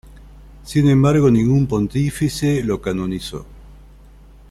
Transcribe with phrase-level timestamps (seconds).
[0.63, 3.45] Sin embargo ningún pontífice le canonizó.